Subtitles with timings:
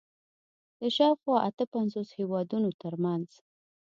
[0.79, 3.29] د شاوخوا اته پنځوس هېوادونو تر منځ